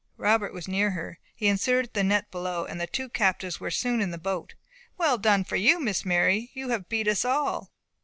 Robert 0.17 0.51
was 0.51 0.67
near 0.67 0.89
her. 0.89 1.19
He 1.35 1.45
inserted 1.47 1.93
the 1.93 2.03
net 2.03 2.31
below, 2.31 2.65
and 2.65 2.81
the 2.81 2.87
two 2.87 3.07
captives 3.07 3.59
were 3.59 3.69
soon 3.69 4.01
in 4.01 4.09
the 4.09 4.17
boat. 4.17 4.55
"Well 4.97 5.19
done 5.19 5.43
for 5.43 5.57
you, 5.57 5.79
Miss 5.79 6.03
Mary; 6.03 6.49
you 6.55 6.69
have 6.69 6.89
beat 6.89 7.07
us 7.07 7.23
all!" 7.23 7.69